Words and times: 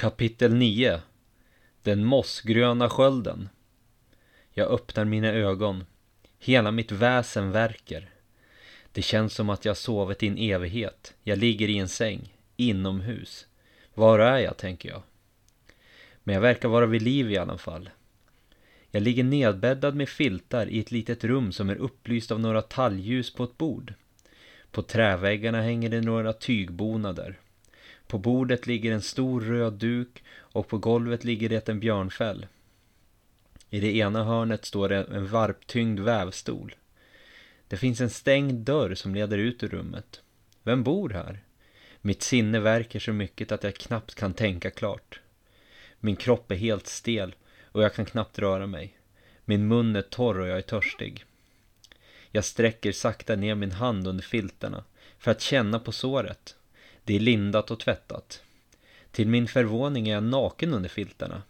Kapitel 0.00 0.54
9 0.54 1.00
Den 1.82 2.04
mossgröna 2.04 2.88
skölden 2.88 3.48
Jag 4.52 4.70
öppnar 4.70 5.04
mina 5.04 5.28
ögon. 5.28 5.84
Hela 6.38 6.70
mitt 6.70 6.92
väsen 6.92 7.50
verkar. 7.50 8.10
Det 8.92 9.02
känns 9.02 9.34
som 9.34 9.50
att 9.50 9.64
jag 9.64 9.76
sovit 9.76 10.22
i 10.22 10.26
en 10.26 10.38
evighet. 10.38 11.14
Jag 11.22 11.38
ligger 11.38 11.68
i 11.68 11.78
en 11.78 11.88
säng, 11.88 12.34
inomhus. 12.56 13.46
Var 13.94 14.18
är 14.18 14.38
jag, 14.38 14.56
tänker 14.56 14.88
jag. 14.88 15.02
Men 16.24 16.34
jag 16.34 16.42
verkar 16.42 16.68
vara 16.68 16.86
vid 16.86 17.02
liv 17.02 17.30
i 17.30 17.38
alla 17.38 17.58
fall. 17.58 17.90
Jag 18.90 19.02
ligger 19.02 19.24
nedbäddad 19.24 19.94
med 19.94 20.08
filtar 20.08 20.66
i 20.66 20.78
ett 20.78 20.90
litet 20.90 21.24
rum 21.24 21.52
som 21.52 21.70
är 21.70 21.76
upplyst 21.76 22.30
av 22.30 22.40
några 22.40 22.62
talgljus 22.62 23.34
på 23.34 23.44
ett 23.44 23.58
bord. 23.58 23.94
På 24.70 24.82
träväggarna 24.82 25.62
hänger 25.62 25.88
det 25.88 26.00
några 26.00 26.32
tygbonader. 26.32 27.38
På 28.10 28.18
bordet 28.18 28.66
ligger 28.66 28.92
en 28.92 29.02
stor 29.02 29.40
röd 29.40 29.72
duk 29.72 30.22
och 30.38 30.68
på 30.68 30.78
golvet 30.78 31.24
ligger 31.24 31.48
det 31.48 31.68
en 31.68 31.80
björnfäll. 31.80 32.46
I 33.70 33.80
det 33.80 33.96
ena 33.96 34.24
hörnet 34.24 34.64
står 34.64 34.88
det 34.88 35.04
en 35.04 35.26
varptyngd 35.26 36.00
vävstol. 36.00 36.74
Det 37.68 37.76
finns 37.76 38.00
en 38.00 38.10
stängd 38.10 38.58
dörr 38.64 38.94
som 38.94 39.14
leder 39.14 39.38
ut 39.38 39.62
ur 39.62 39.68
rummet. 39.68 40.22
Vem 40.62 40.82
bor 40.82 41.10
här? 41.10 41.40
Mitt 42.00 42.22
sinne 42.22 42.60
verkar 42.60 43.00
så 43.00 43.12
mycket 43.12 43.52
att 43.52 43.64
jag 43.64 43.74
knappt 43.74 44.14
kan 44.14 44.34
tänka 44.34 44.70
klart. 44.70 45.20
Min 46.00 46.16
kropp 46.16 46.50
är 46.50 46.56
helt 46.56 46.86
stel 46.86 47.34
och 47.64 47.82
jag 47.82 47.94
kan 47.94 48.06
knappt 48.06 48.38
röra 48.38 48.66
mig. 48.66 48.98
Min 49.44 49.68
mun 49.68 49.96
är 49.96 50.02
torr 50.02 50.38
och 50.38 50.48
jag 50.48 50.58
är 50.58 50.62
törstig. 50.62 51.24
Jag 52.30 52.44
sträcker 52.44 52.92
sakta 52.92 53.36
ner 53.36 53.54
min 53.54 53.72
hand 53.72 54.06
under 54.06 54.24
filtarna 54.24 54.84
för 55.18 55.30
att 55.30 55.40
känna 55.40 55.78
på 55.78 55.92
såret. 55.92 56.56
Det 57.04 57.16
är 57.16 57.20
lindat 57.20 57.70
och 57.70 57.80
tvättat. 57.80 58.42
Till 59.10 59.28
min 59.28 59.48
förvåning 59.48 60.08
är 60.08 60.14
jag 60.14 60.22
naken 60.22 60.74
under 60.74 60.88
filtarna. 60.88 61.42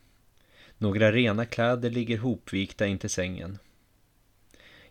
Några 0.79 1.13
rena 1.13 1.47
kläder 1.47 1.91
ligger 1.91 2.19
hopvikta 2.19 2.87
intill 2.87 3.11
sängen. 3.11 3.59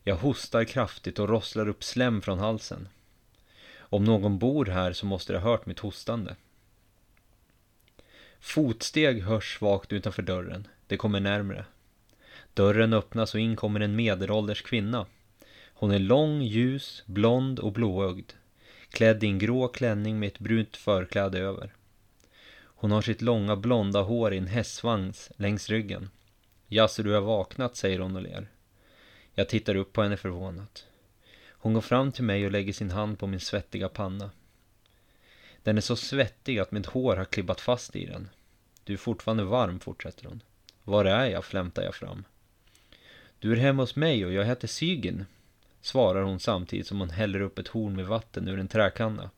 Jag 0.03 0.15
hostar 0.15 0.63
kraftigt 0.63 1.19
och 1.19 1.29
rosslar 1.29 1.67
upp 1.67 1.83
slem 1.83 2.21
från 2.21 2.39
halsen. 2.39 2.87
Om 3.77 4.03
någon 4.03 4.39
bor 4.39 4.65
här 4.65 4.93
så 4.93 5.05
måste 5.05 5.33
det 5.33 5.39
ha 5.39 5.51
hört 5.51 5.65
mitt 5.65 5.79
hostande. 5.79 6.35
Fotsteg 8.39 9.23
hörs 9.23 9.57
svagt 9.57 9.93
utanför 9.93 10.21
dörren. 10.21 10.67
Det 10.87 10.97
kommer 10.97 11.19
närmre. 11.19 11.65
Dörren 12.53 12.93
öppnas 12.93 13.33
och 13.33 13.39
in 13.39 13.55
kommer 13.55 13.79
en 13.79 13.95
medelålders 13.95 14.61
kvinna. 14.61 15.05
Hon 15.73 15.91
är 15.91 15.99
lång, 15.99 16.41
ljus, 16.41 17.03
blond 17.05 17.59
och 17.59 17.71
blåögd. 17.71 18.31
Klädd 18.89 19.23
i 19.23 19.27
en 19.27 19.39
grå 19.39 19.67
klänning 19.67 20.19
med 20.19 20.27
ett 20.27 20.39
brunt 20.39 20.77
förkläde 20.77 21.39
över. 21.39 21.73
Hon 22.61 22.91
har 22.91 23.01
sitt 23.01 23.21
långa 23.21 23.55
blonda 23.55 24.01
hår 24.01 24.33
i 24.33 24.37
en 24.37 24.47
hästsvans 24.47 25.31
längs 25.35 25.69
ryggen. 25.69 26.09
Jaså, 26.67 27.03
du 27.03 27.11
har 27.13 27.21
vaknat, 27.21 27.75
säger 27.75 27.99
hon 27.99 28.15
och 28.15 28.21
ler. 28.21 28.47
Jag 29.33 29.49
tittar 29.49 29.75
upp 29.75 29.93
på 29.93 30.03
henne 30.03 30.17
förvånat. 30.17 30.85
Hon 31.49 31.73
går 31.73 31.81
fram 31.81 32.11
till 32.11 32.23
mig 32.23 32.45
och 32.45 32.51
lägger 32.51 32.73
sin 32.73 32.91
hand 32.91 33.19
på 33.19 33.27
min 33.27 33.39
svettiga 33.39 33.89
panna. 33.89 34.31
Den 35.63 35.77
är 35.77 35.81
så 35.81 35.95
svettig 35.95 36.59
att 36.59 36.71
mitt 36.71 36.85
hår 36.85 37.15
har 37.15 37.25
klibbat 37.25 37.61
fast 37.61 37.95
i 37.95 38.05
den. 38.05 38.29
Du 38.83 38.93
är 38.93 38.97
fortfarande 38.97 39.43
varm, 39.43 39.79
fortsätter 39.79 40.25
hon. 40.25 40.43
Var 40.83 41.05
är 41.05 41.25
jag, 41.25 41.45
flämtar 41.45 41.83
jag 41.83 41.95
fram. 41.95 42.23
Du 43.39 43.51
är 43.51 43.55
hemma 43.55 43.83
hos 43.83 43.95
mig 43.95 44.25
och 44.25 44.33
jag 44.33 44.45
heter 44.45 44.67
Sygin, 44.67 45.25
svarar 45.81 46.21
hon 46.21 46.39
samtidigt 46.39 46.87
som 46.87 46.99
hon 46.99 47.09
häller 47.09 47.41
upp 47.41 47.59
ett 47.59 47.67
horn 47.67 47.95
med 47.95 48.07
vatten 48.07 48.47
ur 48.47 48.59
en 48.59 48.67
träkanna. 48.67 49.29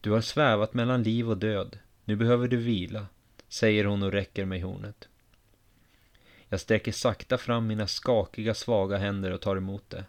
Du 0.00 0.10
har 0.10 0.20
svävat 0.20 0.74
mellan 0.74 1.02
liv 1.02 1.30
och 1.30 1.38
död. 1.38 1.78
Nu 2.04 2.16
behöver 2.16 2.48
du 2.48 2.56
vila, 2.56 3.06
säger 3.48 3.84
hon 3.84 4.02
och 4.02 4.12
räcker 4.12 4.44
mig 4.44 4.60
hornet. 4.60 5.08
Jag 6.48 6.60
sträcker 6.60 6.92
sakta 6.92 7.38
fram 7.38 7.66
mina 7.66 7.86
skakiga, 7.86 8.54
svaga 8.54 8.96
händer 8.96 9.30
och 9.30 9.40
tar 9.40 9.56
emot 9.56 9.90
det. 9.90 10.04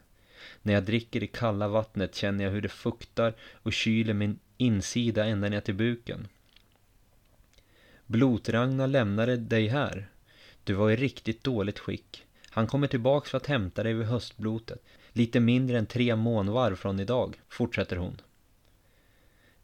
När 0.61 0.73
jag 0.73 0.83
dricker 0.83 1.19
det 1.19 1.27
kalla 1.27 1.67
vattnet 1.67 2.15
känner 2.15 2.43
jag 2.43 2.51
hur 2.51 2.61
det 2.61 2.69
fuktar 2.69 3.33
och 3.53 3.73
kyler 3.73 4.13
min 4.13 4.39
insida 4.57 5.25
ända 5.25 5.49
ner 5.49 5.61
till 5.61 5.75
buken. 5.75 6.27
Blotragna 8.05 8.87
lämnade 8.87 9.37
dig 9.37 9.67
här. 9.67 10.09
Du 10.63 10.73
var 10.73 10.91
i 10.91 10.95
riktigt 10.95 11.43
dåligt 11.43 11.79
skick. 11.79 12.25
Han 12.49 12.67
kommer 12.67 12.87
tillbaks 12.87 13.29
för 13.29 13.37
att 13.37 13.45
hämta 13.45 13.83
dig 13.83 13.93
vid 13.93 14.07
höstblotet. 14.07 14.83
Lite 15.13 15.39
mindre 15.39 15.77
än 15.77 15.85
tre 15.85 16.15
månvarv 16.15 16.75
från 16.75 16.99
idag, 16.99 17.39
fortsätter 17.49 17.95
hon. 17.95 18.21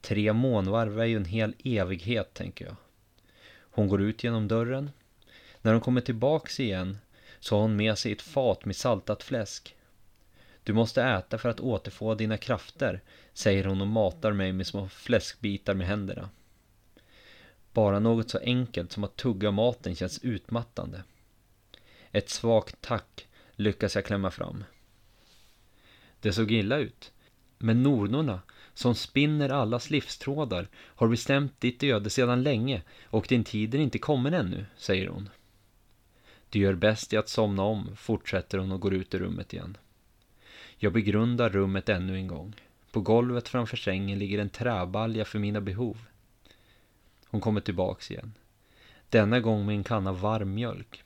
Tre 0.01 0.33
månvarv 0.33 0.99
är 0.99 1.05
ju 1.05 1.15
en 1.15 1.25
hel 1.25 1.55
evighet, 1.63 2.33
tänker 2.33 2.65
jag. 2.65 2.75
Hon 3.59 3.87
går 3.87 4.01
ut 4.01 4.23
genom 4.23 4.47
dörren. 4.47 4.91
När 5.61 5.71
hon 5.71 5.81
kommer 5.81 6.01
tillbaks 6.01 6.59
igen 6.59 6.97
så 7.39 7.55
har 7.55 7.61
hon 7.61 7.75
med 7.75 7.97
sig 7.97 8.11
ett 8.11 8.21
fat 8.21 8.65
med 8.65 8.75
saltat 8.75 9.23
fläsk. 9.23 9.75
Du 10.63 10.73
måste 10.73 11.03
äta 11.03 11.37
för 11.37 11.49
att 11.49 11.59
återfå 11.59 12.15
dina 12.15 12.37
krafter, 12.37 13.01
säger 13.33 13.63
hon 13.63 13.81
och 13.81 13.87
matar 13.87 14.31
mig 14.33 14.53
med 14.53 14.67
små 14.67 14.89
fläskbitar 14.89 15.73
med 15.73 15.87
händerna. 15.87 16.29
Bara 17.73 17.99
något 17.99 18.29
så 18.29 18.39
enkelt 18.39 18.91
som 18.91 19.03
att 19.03 19.15
tugga 19.15 19.51
maten 19.51 19.95
känns 19.95 20.19
utmattande. 20.23 21.03
Ett 22.15 22.29
svagt 22.29 22.81
tack 22.81 23.27
lyckas 23.55 23.95
jag 23.95 24.05
klämma 24.05 24.31
fram. 24.31 24.63
Det 26.19 26.33
såg 26.33 26.51
illa 26.51 26.77
ut. 26.77 27.11
Men 27.57 27.83
nornorna, 27.83 28.41
som 28.73 28.95
spinner 28.95 29.49
allas 29.49 29.89
livstrådar, 29.89 30.67
har 30.75 31.07
bestämt 31.07 31.61
ditt 31.61 31.83
öde 31.83 32.09
sedan 32.09 32.43
länge 32.43 32.81
och 33.03 33.25
din 33.29 33.43
tid 33.43 33.75
är 33.75 33.79
inte 33.79 33.99
kommen 33.99 34.33
ännu, 34.33 34.65
säger 34.77 35.07
hon. 35.07 35.29
Du 36.49 36.59
gör 36.59 36.73
bäst 36.73 37.13
i 37.13 37.17
att 37.17 37.29
somna 37.29 37.63
om, 37.63 37.95
fortsätter 37.95 38.57
hon 38.57 38.71
och 38.71 38.79
går 38.79 38.93
ut 38.93 39.15
ur 39.15 39.19
rummet 39.19 39.53
igen. 39.53 39.77
Jag 40.77 40.93
begrundar 40.93 41.49
rummet 41.49 41.89
ännu 41.89 42.15
en 42.15 42.27
gång. 42.27 42.55
På 42.91 43.01
golvet 43.01 43.47
framför 43.47 43.77
sängen 43.77 44.19
ligger 44.19 44.39
en 44.39 44.49
träbalja 44.49 45.25
för 45.25 45.39
mina 45.39 45.61
behov. 45.61 45.97
Hon 47.25 47.41
kommer 47.41 47.61
tillbaks 47.61 48.11
igen. 48.11 48.33
Denna 49.09 49.39
gång 49.39 49.65
med 49.65 49.75
en 49.75 49.83
kanna 49.83 50.11
varm 50.11 50.53
mjölk. 50.53 51.04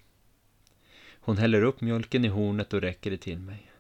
Hon 1.29 1.37
häller 1.37 1.61
upp 1.61 1.81
mjölken 1.81 2.25
i 2.25 2.27
hornet 2.27 2.73
och 2.73 2.81
räcker 2.81 3.11
det 3.11 3.17
till 3.17 3.39
mig. 3.39 3.71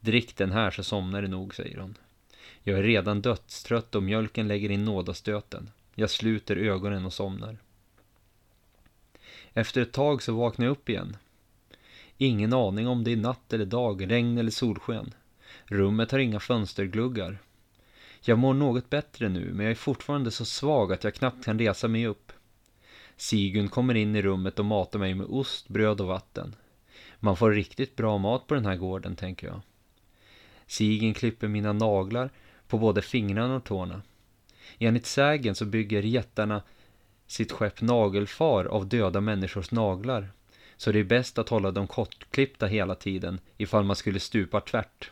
Drick 0.00 0.36
den 0.36 0.52
här 0.52 0.70
så 0.70 0.82
somnar 0.82 1.22
du 1.22 1.28
nog, 1.28 1.54
säger 1.54 1.78
hon. 1.78 1.98
Jag 2.62 2.78
är 2.78 2.82
redan 2.82 3.22
dödstrött 3.22 3.94
och 3.94 4.02
mjölken 4.02 4.48
lägger 4.48 4.70
in 4.70 4.84
nådastöten. 4.84 5.70
Jag 5.94 6.10
sluter 6.10 6.56
ögonen 6.56 7.06
och 7.06 7.12
somnar. 7.12 7.58
Efter 9.52 9.82
ett 9.82 9.92
tag 9.92 10.22
så 10.22 10.34
vaknar 10.34 10.66
jag 10.66 10.72
upp 10.72 10.88
igen. 10.88 11.16
Ingen 12.16 12.52
aning 12.52 12.88
om 12.88 13.04
det 13.04 13.12
är 13.12 13.16
natt 13.16 13.52
eller 13.52 13.66
dag, 13.66 14.10
regn 14.10 14.38
eller 14.38 14.50
solsken. 14.50 15.14
Rummet 15.64 16.10
har 16.10 16.18
inga 16.18 16.40
fönstergluggar. 16.40 17.38
Jag 18.20 18.38
mår 18.38 18.54
något 18.54 18.90
bättre 18.90 19.28
nu, 19.28 19.52
men 19.54 19.66
jag 19.66 19.70
är 19.70 19.74
fortfarande 19.74 20.30
så 20.30 20.44
svag 20.44 20.92
att 20.92 21.04
jag 21.04 21.14
knappt 21.14 21.44
kan 21.44 21.58
resa 21.58 21.88
mig 21.88 22.06
upp. 22.06 22.32
Sigun 23.16 23.68
kommer 23.68 23.94
in 23.94 24.16
i 24.16 24.22
rummet 24.22 24.58
och 24.58 24.64
matar 24.64 24.98
mig 24.98 25.14
med 25.14 25.26
ost, 25.26 25.68
bröd 25.68 26.00
och 26.00 26.06
vatten. 26.06 26.56
Man 27.20 27.36
får 27.36 27.50
riktigt 27.50 27.96
bra 27.96 28.18
mat 28.18 28.46
på 28.46 28.54
den 28.54 28.66
här 28.66 28.76
gården, 28.76 29.16
tänker 29.16 29.46
jag. 29.46 29.60
Sigen 30.66 31.14
klipper 31.14 31.48
mina 31.48 31.72
naglar 31.72 32.30
på 32.68 32.78
både 32.78 33.02
fingrarna 33.02 33.56
och 33.56 33.64
tårna. 33.64 34.02
Enligt 34.78 35.06
sägen 35.06 35.54
så 35.54 35.64
bygger 35.64 36.02
jättarna 36.02 36.62
sitt 37.26 37.52
skepp 37.52 37.80
nagelfar 37.80 38.64
av 38.64 38.88
döda 38.88 39.20
människors 39.20 39.70
naglar. 39.70 40.28
Så 40.76 40.92
det 40.92 40.98
är 40.98 41.04
bäst 41.04 41.38
att 41.38 41.48
hålla 41.48 41.70
dem 41.70 41.86
kortklippta 41.86 42.66
hela 42.66 42.94
tiden 42.94 43.40
ifall 43.56 43.84
man 43.84 43.96
skulle 43.96 44.20
stupa 44.20 44.60
tvärt. 44.60 45.10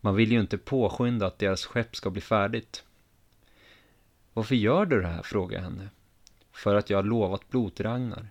Man 0.00 0.14
vill 0.14 0.32
ju 0.32 0.40
inte 0.40 0.58
påskynda 0.58 1.26
att 1.26 1.38
deras 1.38 1.66
skepp 1.66 1.96
ska 1.96 2.10
bli 2.10 2.20
färdigt. 2.20 2.84
Varför 4.32 4.54
gör 4.54 4.86
du 4.86 5.00
det 5.00 5.08
här? 5.08 5.22
frågar 5.22 5.56
jag 5.56 5.64
henne. 5.64 5.88
För 6.52 6.74
att 6.74 6.90
jag 6.90 6.98
har 6.98 7.02
lovat 7.02 7.48
blotragnar. 7.48 8.28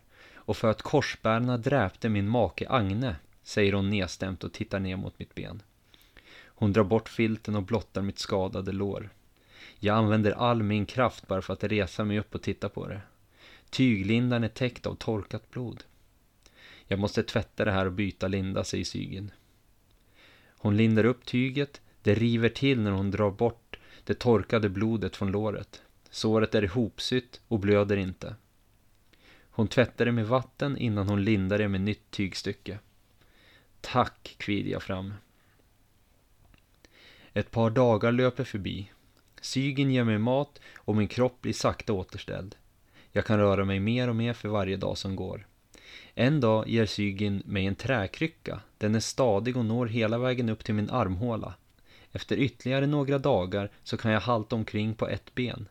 Och 0.52 0.58
för 0.58 0.68
att 0.68 0.82
korsbärarna 0.82 1.58
dräpte 1.58 2.10
min 2.10 2.28
make 2.28 2.70
Agne, 2.70 3.16
säger 3.44 3.74
hon 3.74 3.90
nedstämt 3.90 4.44
och 4.44 4.54
tittar 4.54 4.80
ner 4.80 4.96
mot 4.96 5.20
mitt 5.20 5.36
ben. 5.36 5.62
Hon 6.46 6.74
drar 6.74 6.84
bort 6.84 7.10
filten 7.10 7.56
och 7.56 7.64
blottar 7.64 8.02
mitt 8.02 8.20
skadade 8.20 8.72
lår. 8.72 9.10
Jag 9.80 9.98
använder 9.98 10.32
all 10.32 10.64
min 10.64 10.86
kraft 10.86 11.28
bara 11.28 11.42
för 11.42 11.54
att 11.54 11.64
resa 11.64 12.04
mig 12.04 12.20
upp 12.20 12.36
och 12.36 12.42
titta 12.42 12.70
på 12.70 12.88
det. 12.88 13.02
Tyglindan 13.70 14.44
är 14.44 14.48
täckt 14.48 14.86
av 14.86 14.96
torkat 14.96 15.52
blod. 15.52 15.84
Jag 16.88 17.00
måste 17.00 17.24
tvätta 17.24 17.66
det 17.66 17.72
här 17.72 17.86
och 17.86 17.94
byta 17.94 18.28
linda, 18.28 18.64
säger 18.64 18.86
Sygen. 18.86 19.32
Hon 20.58 20.78
lindar 20.78 21.06
upp 21.06 21.26
tyget, 21.26 21.82
det 22.04 22.14
river 22.14 22.50
till 22.50 22.80
när 22.80 22.92
hon 22.92 23.12
drar 23.12 23.32
bort 23.32 23.80
det 24.04 24.20
torkade 24.20 24.70
blodet 24.70 25.16
från 25.16 25.32
låret. 25.32 25.82
Såret 26.10 26.56
är 26.56 26.64
ihopsytt 26.64 27.42
och 27.48 27.60
blöder 27.60 27.98
inte. 27.98 28.36
Hon 29.52 29.68
tvättade 29.68 30.12
med 30.12 30.28
vatten 30.28 30.78
innan 30.78 31.10
hon 31.10 31.24
lindade 31.24 31.68
med 31.68 31.82
nytt 31.82 32.12
tygstycke. 32.12 32.80
Tack, 33.82 34.36
kvider 34.38 34.72
jag 34.72 34.84
fram. 34.84 35.14
Ett 37.34 37.52
par 37.52 37.70
dagar 37.70 38.12
löper 38.12 38.44
förbi. 38.44 38.92
Sygen 39.42 39.92
ger 39.92 40.04
mig 40.04 40.18
mat 40.18 40.62
och 40.76 40.96
min 40.96 41.08
kropp 41.08 41.42
blir 41.42 41.54
sakta 41.54 41.94
återställd. 41.94 42.56
Jag 43.12 43.26
kan 43.26 43.40
röra 43.40 43.66
mig 43.66 43.80
mer 43.80 44.08
och 44.08 44.16
mer 44.16 44.34
för 44.34 44.50
varje 44.50 44.78
dag 44.78 44.98
som 44.98 45.16
går. 45.16 45.48
En 46.14 46.40
dag 46.40 46.68
ger 46.68 46.86
Sygin 46.86 47.44
mig 47.46 47.66
en 47.66 47.76
träkrycka. 47.76 48.62
Den 48.78 48.96
är 48.96 49.00
stadig 49.00 49.58
och 49.58 49.66
når 49.66 49.86
hela 49.86 50.18
vägen 50.18 50.50
upp 50.50 50.64
till 50.64 50.76
min 50.76 50.90
armhåla. 50.90 51.54
Efter 52.12 52.36
ytterligare 52.36 52.88
några 52.88 53.20
dagar 53.20 53.72
så 53.84 53.98
kan 53.98 54.12
jag 54.12 54.22
halta 54.22 54.56
omkring 54.56 54.96
på 54.96 55.08
ett 55.08 55.36
ben. 55.36 55.68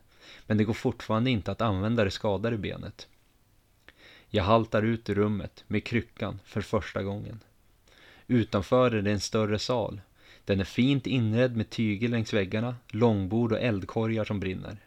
Men 0.47 0.57
det 0.57 0.63
går 0.63 0.73
fortfarande 0.73 1.29
inte 1.29 1.51
att 1.51 1.61
använda 1.61 2.03
det 2.03 2.11
skadade 2.11 2.57
benet. 2.57 3.07
Jag 4.33 4.43
haltar 4.43 4.81
ut 4.81 5.09
ur 5.09 5.15
rummet 5.15 5.63
med 5.67 5.83
kryckan 5.83 6.39
för 6.45 6.61
första 6.61 7.03
gången. 7.03 7.39
Utanför 8.27 8.91
är 8.91 9.01
det 9.01 9.11
en 9.11 9.19
större 9.19 9.59
sal. 9.59 10.01
Den 10.45 10.59
är 10.59 10.63
fint 10.63 11.07
inredd 11.07 11.55
med 11.55 11.69
tygel 11.69 12.11
längs 12.11 12.33
väggarna, 12.33 12.75
långbord 12.87 13.51
och 13.51 13.59
eldkorgar 13.59 14.23
som 14.23 14.39
brinner. 14.39 14.77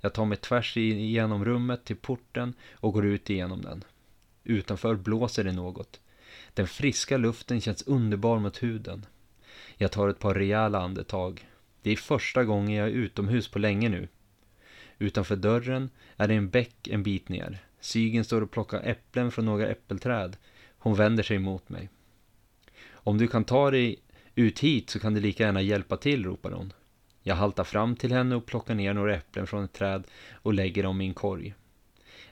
Jag 0.00 0.12
tar 0.12 0.24
mig 0.24 0.38
tvärs 0.38 0.76
igenom 0.76 1.44
rummet 1.44 1.84
till 1.84 1.96
porten 1.96 2.54
och 2.72 2.92
går 2.92 3.06
ut 3.06 3.30
igenom 3.30 3.62
den. 3.62 3.84
Utanför 4.44 4.94
blåser 4.94 5.44
det 5.44 5.52
något. 5.52 6.00
Den 6.54 6.68
friska 6.68 7.16
luften 7.16 7.60
känns 7.60 7.82
underbar 7.82 8.38
mot 8.38 8.62
huden. 8.62 9.06
Jag 9.76 9.92
tar 9.92 10.08
ett 10.08 10.18
par 10.18 10.34
rejäla 10.34 10.80
andetag. 10.80 11.48
Det 11.82 11.90
är 11.90 11.96
första 11.96 12.44
gången 12.44 12.74
jag 12.74 12.88
är 12.88 12.92
utomhus 12.92 13.48
på 13.48 13.58
länge 13.58 13.88
nu. 13.88 14.08
Utanför 14.98 15.36
dörren 15.36 15.90
är 16.16 16.28
det 16.28 16.34
en 16.34 16.50
bäck 16.50 16.88
en 16.88 17.02
bit 17.02 17.28
ner. 17.28 17.58
Sygen 17.82 18.24
står 18.24 18.42
och 18.42 18.50
plockar 18.50 18.82
äpplen 18.82 19.30
från 19.30 19.44
några 19.44 19.68
äppelträd. 19.68 20.36
Hon 20.78 20.94
vänder 20.94 21.22
sig 21.22 21.38
mot 21.38 21.68
mig. 21.68 21.88
Om 22.90 23.18
du 23.18 23.28
kan 23.28 23.44
ta 23.44 23.70
dig 23.70 24.02
ut 24.34 24.60
hit 24.60 24.90
så 24.90 25.00
kan 25.00 25.14
du 25.14 25.20
lika 25.20 25.42
gärna 25.42 25.62
hjälpa 25.62 25.96
till, 25.96 26.24
ropar 26.24 26.50
hon. 26.50 26.72
Jag 27.22 27.34
haltar 27.34 27.64
fram 27.64 27.96
till 27.96 28.12
henne 28.12 28.36
och 28.36 28.46
plockar 28.46 28.74
ner 28.74 28.94
några 28.94 29.16
äpplen 29.16 29.46
från 29.46 29.64
ett 29.64 29.72
träd 29.72 30.04
och 30.32 30.54
lägger 30.54 30.82
dem 30.82 31.00
i 31.00 31.06
en 31.06 31.14
korg. 31.14 31.54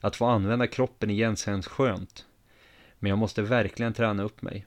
Att 0.00 0.16
få 0.16 0.26
använda 0.26 0.66
kroppen 0.66 1.10
igen 1.10 1.36
känns 1.36 1.66
skönt. 1.66 2.26
Men 2.98 3.10
jag 3.10 3.18
måste 3.18 3.42
verkligen 3.42 3.94
träna 3.94 4.22
upp 4.22 4.42
mig. 4.42 4.66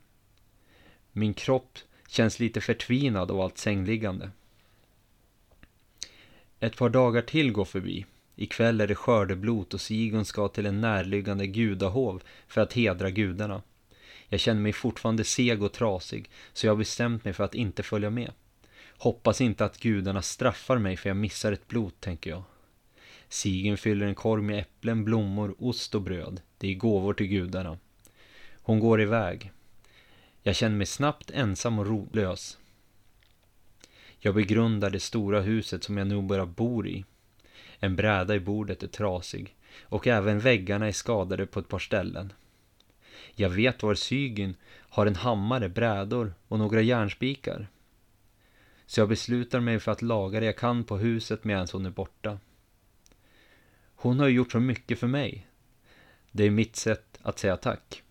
Min 1.12 1.34
kropp 1.34 1.78
känns 2.08 2.40
lite 2.40 2.62
förtvinad 2.62 3.32
av 3.32 3.42
allt 3.42 3.58
sängliggande. 3.58 4.32
Ett 6.60 6.78
par 6.78 6.90
dagar 6.90 7.22
till 7.22 7.52
går 7.52 7.66
förbi. 7.66 8.06
Ikväll 8.36 8.82
är 8.82 8.88
det 8.88 8.96
skördeblot 8.96 9.74
och 9.74 9.82
Sigun 9.82 10.26
ska 10.26 10.48
till 10.48 10.66
en 10.66 10.82
närliggande 10.82 11.48
gudahov 11.48 12.24
för 12.48 12.62
att 12.62 12.74
hedra 12.74 13.10
gudarna. 13.10 13.62
Jag 14.28 14.40
känner 14.40 14.62
mig 14.62 14.74
fortfarande 14.74 15.24
seg 15.24 15.64
och 15.64 15.74
trasig, 15.74 16.30
så 16.54 16.66
jag 16.66 16.72
har 16.72 16.78
bestämt 16.78 17.24
mig 17.24 17.34
för 17.34 17.44
att 17.44 17.56
inte 17.56 17.84
följa 17.84 18.10
med. 18.10 18.32
Hoppas 18.98 19.42
inte 19.42 19.66
att 19.66 19.80
gudarna 19.80 20.22
straffar 20.22 20.78
mig 20.78 20.98
för 20.98 21.10
jag 21.10 21.18
missar 21.18 21.52
ett 21.52 21.68
blot, 21.68 22.00
tänker 22.00 22.30
jag. 22.30 22.44
Sigen 23.30 23.78
fyller 23.78 24.06
en 24.06 24.16
korg 24.16 24.44
med 24.44 24.60
äpplen, 24.60 25.04
blommor, 25.04 25.56
ost 25.60 25.96
och 25.96 26.02
bröd. 26.02 26.42
Det 26.58 26.68
är 26.68 26.76
gåvor 26.76 27.14
till 27.14 27.28
gudarna. 27.28 27.78
Hon 28.62 28.80
går 28.80 29.02
iväg. 29.02 29.52
Jag 30.42 30.56
känner 30.56 30.76
mig 30.76 30.88
snabbt 30.88 31.32
ensam 31.32 31.80
och 31.80 31.88
rolös. 31.88 32.58
Jag 34.20 34.36
begrundar 34.36 34.90
det 34.90 35.00
stora 35.00 35.42
huset 35.42 35.84
som 35.84 35.98
jag 35.98 36.08
nu 36.08 36.22
bara 36.22 36.46
bor 36.46 36.88
i. 36.88 37.06
En 37.84 37.96
bräda 37.96 38.36
i 38.36 38.40
bordet 38.40 38.84
är 38.84 38.88
trasig 38.88 39.56
och 39.82 40.08
även 40.08 40.40
väggarna 40.40 40.88
är 40.88 40.92
skadade 40.92 41.46
på 41.46 41.60
ett 41.60 41.68
par 41.68 41.80
ställen. 41.80 42.34
Jag 43.36 43.50
vet 43.50 43.84
var 43.84 43.96
Sygin 43.96 44.56
har 44.72 45.06
en 45.06 45.16
hammare, 45.16 45.70
brädor 45.70 46.34
och 46.48 46.60
några 46.60 46.82
järnspikar. 46.82 47.68
Så 48.86 49.02
jag 49.02 49.10
beslutar 49.10 49.60
mig 49.60 49.80
för 49.80 49.92
att 49.92 50.02
laga 50.02 50.40
det 50.40 50.46
jag 50.46 50.58
kan 50.58 50.84
på 50.84 50.98
huset 50.98 51.44
medan 51.44 51.68
hon 51.72 51.86
är 51.86 51.90
borta. 51.90 52.40
Hon 53.96 54.20
har 54.20 54.28
ju 54.28 54.36
gjort 54.36 54.52
så 54.52 54.60
mycket 54.60 55.00
för 55.00 55.08
mig. 55.08 55.48
Det 56.32 56.44
är 56.44 56.52
mitt 56.52 56.76
sätt 56.76 57.20
att 57.22 57.40
säga 57.40 57.58
tack. 57.58 58.04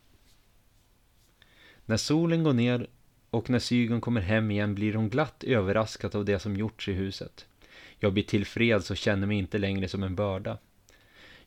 När 1.85 1.97
solen 1.97 2.43
går 2.43 2.53
ner 2.53 2.87
och 3.31 3.51
när 3.51 3.59
Sygon 3.59 4.01
kommer 4.01 4.21
hem 4.21 4.51
igen 4.51 4.75
blir 4.75 4.95
hon 4.95 5.09
glatt 5.09 5.45
överraskad 5.45 6.15
av 6.15 6.25
det 6.25 6.39
som 6.39 6.57
gjorts 6.57 6.89
i 6.89 6.93
huset. 6.93 7.47
Jag 8.03 8.13
blir 8.13 8.23
tillfreds 8.23 8.91
och 8.91 8.97
känner 8.97 9.27
mig 9.27 9.39
inte 9.39 9.59
längre 9.59 9.89
som 9.89 10.03
en 10.03 10.15
börda. 10.15 10.59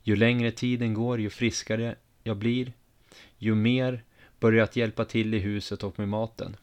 Ju 0.04 0.16
längre 0.16 0.52
tiden 0.52 0.94
går, 0.94 1.20
ju 1.20 1.30
friskare 1.30 1.96
jag 2.24 2.38
blir, 2.38 2.74
ju 3.38 3.56
mer 3.56 4.04
börjar 4.40 4.58
jag 4.58 4.64
att 4.64 4.76
hjälpa 4.76 5.06
till 5.06 5.34
i 5.34 5.40
huset 5.40 5.84
och 5.84 6.00
med 6.00 6.10
maten. 6.10 6.56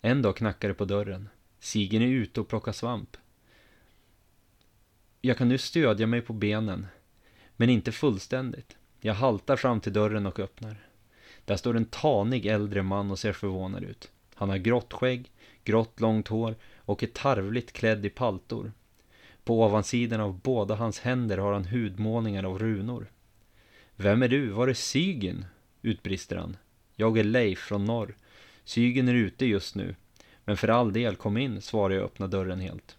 En 0.00 0.22
dag 0.22 0.36
knackar 0.36 0.68
det 0.68 0.74
på 0.74 0.84
dörren. 0.84 1.28
Sigen 1.58 2.02
är 2.02 2.06
ute 2.06 2.40
och 2.40 2.48
plockar 2.48 2.72
svamp. 2.72 3.16
Jag 5.20 5.36
kan 5.38 5.48
nu 5.48 5.58
stödja 5.58 6.06
mig 6.06 6.20
på 6.20 6.32
benen, 6.32 6.86
men 7.56 7.70
inte 7.70 7.92
fullständigt. 7.92 8.76
Jag 9.00 9.14
haltar 9.14 9.56
fram 9.56 9.80
till 9.80 9.92
dörren 9.92 10.26
och 10.26 10.40
öppnar. 10.40 10.76
Där 11.44 11.56
står 11.56 11.76
en 11.76 11.84
tanig 11.84 12.46
äldre 12.46 12.82
man 12.82 13.10
och 13.10 13.18
ser 13.18 13.32
förvånad 13.32 13.84
ut. 13.84 14.10
Han 14.34 14.48
har 14.48 14.56
grått 14.56 14.92
skägg, 14.92 15.30
grått 15.64 16.00
långt 16.00 16.28
hår 16.28 16.54
och 16.76 17.02
är 17.02 17.06
tarvligt 17.06 17.72
klädd 17.72 18.06
i 18.06 18.10
paltor. 18.10 18.72
På 19.48 19.64
ovansidan 19.64 20.20
av 20.20 20.40
båda 20.40 20.74
hans 20.74 21.00
händer 21.00 21.38
har 21.38 21.52
han 21.52 21.64
hudmålningar 21.64 22.44
av 22.44 22.58
runor. 22.58 23.10
Vem 23.96 24.22
är 24.22 24.28
du? 24.28 24.48
Var 24.48 24.68
är 24.68 24.74
Sygen? 24.74 25.44
utbrister 25.82 26.36
han. 26.36 26.56
Jag 26.96 27.18
är 27.18 27.24
Leif 27.24 27.58
från 27.58 27.84
norr. 27.84 28.16
Sygen 28.64 29.08
är 29.08 29.14
ute 29.14 29.46
just 29.46 29.74
nu. 29.74 29.94
Men 30.44 30.56
för 30.56 30.68
all 30.68 30.92
del, 30.92 31.16
kom 31.16 31.36
in, 31.36 31.62
svarar 31.62 31.94
jag 31.94 32.04
och 32.04 32.10
öppnar 32.10 32.28
dörren 32.28 32.60
helt. 32.60 32.96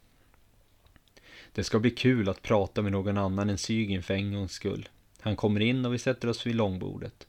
Det 1.53 1.63
ska 1.63 1.79
bli 1.79 1.91
kul 1.91 2.29
att 2.29 2.41
prata 2.41 2.81
med 2.81 2.91
någon 2.91 3.17
annan 3.17 3.49
än 3.49 3.57
Sygen 3.57 4.03
för 4.03 4.13
en 4.13 4.33
gångs 4.33 4.51
skull. 4.51 4.89
Han 5.19 5.35
kommer 5.35 5.59
in 5.59 5.85
och 5.85 5.93
vi 5.93 5.99
sätter 5.99 6.27
oss 6.27 6.47
vid 6.47 6.55
långbordet. 6.55 7.27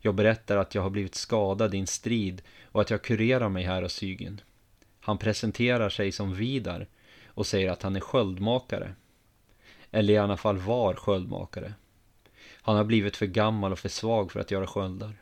Jag 0.00 0.14
berättar 0.14 0.56
att 0.56 0.74
jag 0.74 0.82
har 0.82 0.90
blivit 0.90 1.14
skadad 1.14 1.74
i 1.74 1.78
en 1.78 1.86
strid 1.86 2.42
och 2.64 2.80
att 2.80 2.90
jag 2.90 3.02
kurerar 3.02 3.48
mig 3.48 3.64
här 3.64 3.82
hos 3.82 3.92
Sygen. 3.92 4.40
Han 5.00 5.18
presenterar 5.18 5.88
sig 5.88 6.12
som 6.12 6.34
Vidar 6.34 6.86
och 7.36 7.46
säger 7.46 7.70
att 7.70 7.82
han 7.82 7.96
är 7.96 8.00
sköldmakare. 8.00 8.94
Eller 9.90 10.14
i 10.14 10.18
alla 10.18 10.36
fall 10.36 10.58
var 10.58 10.94
sköldmakare. 10.94 11.74
Han 12.52 12.76
har 12.76 12.84
blivit 12.84 13.16
för 13.16 13.26
gammal 13.26 13.72
och 13.72 13.78
för 13.78 13.88
svag 13.88 14.32
för 14.32 14.40
att 14.40 14.50
göra 14.50 14.66
sköldar. 14.66 15.16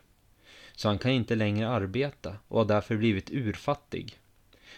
Så 0.76 0.88
han 0.88 0.98
kan 0.98 1.10
inte 1.10 1.34
längre 1.34 1.68
arbeta 1.68 2.36
och 2.48 2.58
har 2.58 2.64
därför 2.64 2.96
blivit 2.96 3.30
urfattig. 3.30 4.18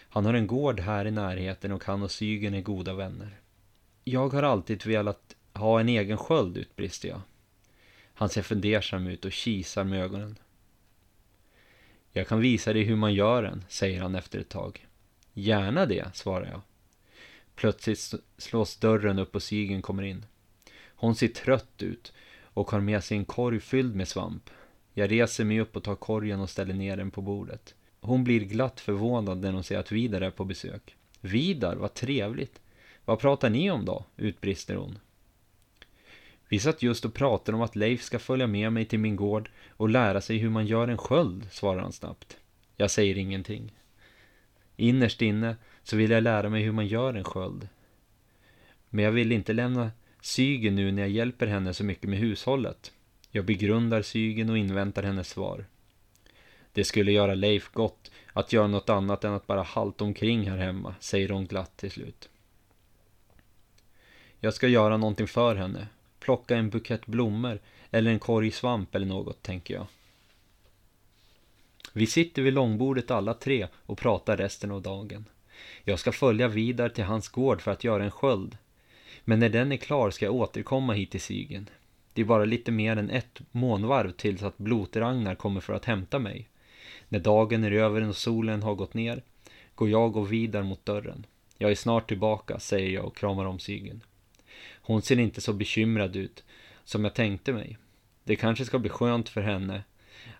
Han 0.09 0.25
har 0.25 0.33
en 0.33 0.47
gård 0.47 0.79
här 0.79 1.05
i 1.05 1.11
närheten 1.11 1.71
och 1.71 1.83
han 1.85 2.03
och 2.03 2.11
Sygen 2.11 2.53
är 2.53 2.61
goda 2.61 2.93
vänner. 2.93 3.39
Jag 4.03 4.29
har 4.29 4.43
alltid 4.43 4.85
velat 4.85 5.35
ha 5.53 5.79
en 5.79 5.89
egen 5.89 6.17
sköld, 6.17 6.57
utbrister 6.57 7.09
jag. 7.09 7.21
Han 8.13 8.29
ser 8.29 8.41
fundersam 8.41 9.07
ut 9.07 9.25
och 9.25 9.31
kisar 9.31 9.83
med 9.83 10.03
ögonen. 10.03 10.37
Jag 12.11 12.27
kan 12.27 12.39
visa 12.39 12.73
dig 12.73 12.83
hur 12.83 12.95
man 12.95 13.13
gör 13.13 13.43
den, 13.43 13.65
säger 13.69 14.01
han 14.01 14.15
efter 14.15 14.39
ett 14.39 14.49
tag. 14.49 14.87
Gärna 15.33 15.85
det, 15.85 16.15
svarar 16.15 16.45
jag. 16.45 16.61
Plötsligt 17.57 18.13
slås 18.37 18.77
dörren 18.77 19.19
upp 19.19 19.35
och 19.35 19.43
Sigyn 19.43 19.81
kommer 19.81 20.03
in. 20.03 20.25
Hon 20.87 21.15
ser 21.15 21.27
trött 21.27 21.83
ut 21.83 22.13
och 22.43 22.71
har 22.71 22.79
med 22.79 23.03
sig 23.03 23.17
en 23.17 23.25
korg 23.25 23.59
fylld 23.59 23.95
med 23.95 24.07
svamp. 24.07 24.49
Jag 24.93 25.11
reser 25.11 25.45
mig 25.45 25.59
upp 25.59 25.75
och 25.75 25.83
tar 25.83 25.95
korgen 25.95 26.39
och 26.39 26.49
ställer 26.49 26.73
ner 26.73 26.97
den 26.97 27.11
på 27.11 27.21
bordet. 27.21 27.75
Hon 27.99 28.23
blir 28.23 28.39
glatt 28.39 28.79
förvånad 28.79 29.37
när 29.37 29.51
hon 29.51 29.63
ser 29.63 29.79
att 29.79 29.91
Vidar 29.91 30.21
är 30.21 30.31
på 30.31 30.45
besök. 30.45 30.95
Vidar, 31.21 31.75
vad 31.75 31.93
trevligt. 31.93 32.61
Vad 33.05 33.19
pratar 33.19 33.49
ni 33.49 33.71
om 33.71 33.85
då? 33.85 34.05
utbrister 34.17 34.75
hon. 34.75 34.99
Vi 36.49 36.59
satt 36.59 36.81
just 36.81 37.05
och 37.05 37.13
pratade 37.13 37.55
om 37.55 37.61
att 37.61 37.75
Leif 37.75 38.03
ska 38.03 38.19
följa 38.19 38.47
med 38.47 38.73
mig 38.73 38.85
till 38.85 38.99
min 38.99 39.15
gård 39.15 39.49
och 39.69 39.89
lära 39.89 40.21
sig 40.21 40.37
hur 40.37 40.49
man 40.49 40.67
gör 40.67 40.87
en 40.87 40.97
sköld, 40.97 41.47
svarar 41.51 41.81
han 41.81 41.93
snabbt. 41.93 42.37
Jag 42.75 42.91
säger 42.91 43.17
ingenting. 43.17 43.73
Innerst 44.75 45.21
inne 45.21 45.55
så 45.87 45.95
vill 45.95 46.11
jag 46.11 46.23
lära 46.23 46.49
mig 46.49 46.63
hur 46.63 46.71
man 46.71 46.87
gör 46.87 47.13
en 47.13 47.23
sköld. 47.23 47.67
Men 48.89 49.05
jag 49.05 49.11
vill 49.11 49.31
inte 49.31 49.53
lämna 49.53 49.91
Sygen 50.21 50.75
nu 50.75 50.91
när 50.91 51.01
jag 51.01 51.09
hjälper 51.11 51.47
henne 51.47 51.73
så 51.73 51.83
mycket 51.83 52.09
med 52.09 52.19
hushållet. 52.19 52.91
Jag 53.31 53.45
begrundar 53.45 54.01
Sygen 54.01 54.49
och 54.49 54.57
inväntar 54.57 55.03
hennes 55.03 55.29
svar. 55.29 55.65
Det 56.71 56.83
skulle 56.83 57.11
göra 57.11 57.35
Leif 57.35 57.71
gott 57.71 58.11
att 58.33 58.53
göra 58.53 58.67
något 58.67 58.89
annat 58.89 59.23
än 59.23 59.33
att 59.33 59.47
bara 59.47 59.63
halta 59.63 60.03
omkring 60.03 60.49
här 60.49 60.57
hemma, 60.57 60.95
säger 60.99 61.29
hon 61.29 61.45
glatt 61.45 61.77
till 61.77 61.91
slut. 61.91 62.29
Jag 64.39 64.53
ska 64.53 64.67
göra 64.67 64.97
någonting 64.97 65.27
för 65.27 65.55
henne. 65.55 65.87
Plocka 66.19 66.57
en 66.57 66.69
bukett 66.69 67.05
blommor 67.05 67.59
eller 67.91 68.11
en 68.11 68.19
korg 68.19 68.51
svamp 68.51 68.95
eller 68.95 69.07
något, 69.07 69.41
tänker 69.41 69.73
jag. 69.73 69.87
Vi 71.93 72.07
sitter 72.07 72.41
vid 72.41 72.53
långbordet 72.53 73.11
alla 73.11 73.33
tre 73.33 73.67
och 73.75 73.97
pratar 73.97 74.37
resten 74.37 74.71
av 74.71 74.81
dagen. 74.81 75.25
Jag 75.83 75.99
ska 75.99 76.11
följa 76.11 76.47
Vidar 76.47 76.89
till 76.89 77.03
hans 77.03 77.29
gård 77.29 77.61
för 77.61 77.71
att 77.71 77.83
göra 77.83 78.03
en 78.03 78.11
sköld. 78.11 78.57
Men 79.25 79.39
när 79.39 79.49
den 79.49 79.71
är 79.71 79.77
klar 79.77 80.11
ska 80.11 80.25
jag 80.25 80.35
återkomma 80.35 80.93
hit 80.93 81.11
till 81.11 81.21
Sygen. 81.21 81.69
Det 82.13 82.21
är 82.21 82.25
bara 82.25 82.45
lite 82.45 82.71
mer 82.71 82.97
än 82.97 83.09
ett 83.09 83.41
månvarv 83.51 84.11
tills 84.11 84.43
att 84.43 84.57
Blotragnar 84.57 85.35
kommer 85.35 85.61
för 85.61 85.73
att 85.73 85.85
hämta 85.85 86.19
mig. 86.19 86.49
När 87.09 87.19
dagen 87.19 87.63
är 87.63 87.71
över 87.71 88.07
och 88.07 88.15
solen 88.15 88.63
har 88.63 88.75
gått 88.75 88.93
ner 88.93 89.23
går 89.75 89.89
jag 89.89 90.17
och 90.17 90.33
Vidar 90.33 90.63
mot 90.63 90.85
dörren. 90.85 91.25
Jag 91.57 91.71
är 91.71 91.75
snart 91.75 92.07
tillbaka, 92.07 92.59
säger 92.59 92.89
jag 92.89 93.05
och 93.05 93.17
kramar 93.17 93.45
om 93.45 93.59
Sygen. 93.59 94.01
Hon 94.81 95.01
ser 95.01 95.19
inte 95.19 95.41
så 95.41 95.53
bekymrad 95.53 96.15
ut, 96.15 96.43
som 96.83 97.03
jag 97.03 97.13
tänkte 97.13 97.53
mig. 97.53 97.77
Det 98.23 98.35
kanske 98.35 98.65
ska 98.65 98.79
bli 98.79 98.89
skönt 98.89 99.29
för 99.29 99.41
henne 99.41 99.83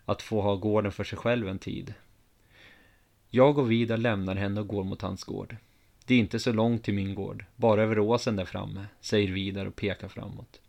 att 0.05 0.21
få 0.21 0.41
ha 0.41 0.55
gården 0.55 0.91
för 0.91 1.03
sig 1.03 1.17
själv 1.17 1.47
en 1.47 1.59
tid. 1.59 1.93
Jag 3.29 3.57
och 3.57 3.71
Vidar 3.71 3.97
lämnar 3.97 4.35
henne 4.35 4.61
och 4.61 4.67
går 4.67 4.83
mot 4.83 5.01
hans 5.01 5.23
gård. 5.23 5.55
Det 6.05 6.13
är 6.13 6.19
inte 6.19 6.39
så 6.39 6.51
långt 6.51 6.83
till 6.83 6.93
min 6.93 7.15
gård, 7.15 7.45
bara 7.55 7.83
över 7.83 7.99
åsen 7.99 8.35
där 8.35 8.45
framme, 8.45 8.85
säger 9.01 9.31
Vidar 9.31 9.65
och 9.65 9.75
pekar 9.75 10.07
framåt. 10.07 10.61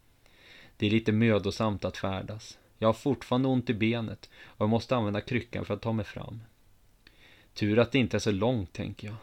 Det 0.76 0.86
är 0.86 0.90
lite 0.90 1.12
mödosamt 1.12 1.84
att 1.84 1.96
färdas. 1.96 2.58
Jag 2.78 2.88
har 2.88 2.92
fortfarande 2.92 3.48
ont 3.48 3.70
i 3.70 3.74
benet 3.74 4.30
och 4.44 4.60
jag 4.60 4.68
måste 4.68 4.96
använda 4.96 5.20
kryckan 5.20 5.64
för 5.64 5.74
att 5.74 5.82
ta 5.82 5.92
mig 5.92 6.04
fram. 6.04 6.40
Tur 7.54 7.78
att 7.78 7.92
det 7.92 7.98
inte 7.98 8.16
är 8.16 8.18
så 8.18 8.30
långt, 8.30 8.72
tänker 8.72 9.06
jag. 9.06 9.16